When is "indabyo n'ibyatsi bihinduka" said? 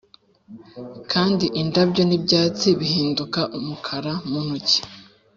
1.61-3.39